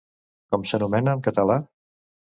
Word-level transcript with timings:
Com 0.53 0.63
s'anomena 0.71 1.15
en 1.19 1.23
català? 1.31 1.61